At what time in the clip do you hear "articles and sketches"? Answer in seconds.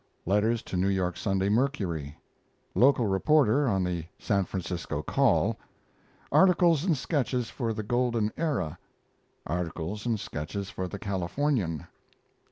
6.31-7.51, 9.45-10.71